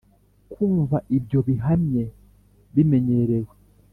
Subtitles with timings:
[0.51, 2.03] kumva ibyo bihamye,
[2.73, 3.53] bimenyerewe,